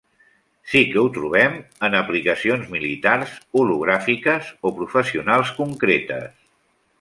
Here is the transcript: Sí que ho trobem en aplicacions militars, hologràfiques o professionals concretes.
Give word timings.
Sí 0.69 0.79
que 0.93 1.01
ho 1.01 1.09
trobem 1.17 1.59
en 1.87 1.97
aplicacions 1.99 2.71
militars, 2.77 3.35
hologràfiques 3.61 4.49
o 4.71 4.73
professionals 4.81 5.53
concretes. 5.61 6.29